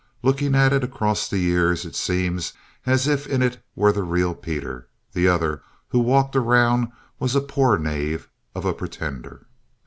Looking 0.23 0.55
at 0.55 0.73
it 0.73 0.83
across 0.83 1.29
the 1.29 1.37
years, 1.37 1.85
it 1.85 1.95
seems 1.95 2.53
as 2.87 3.07
if 3.07 3.27
in 3.27 3.43
it 3.43 3.63
were 3.75 3.91
the 3.91 4.01
real 4.01 4.33
Peter. 4.33 4.87
The 5.13 5.27
other, 5.27 5.61
who 5.89 5.99
walked 5.99 6.35
around, 6.35 6.87
was 7.19 7.35
a 7.35 7.39
poor 7.39 7.77
knave 7.77 8.27
of 8.55 8.65
a 8.65 8.73
pretender. 8.73 9.45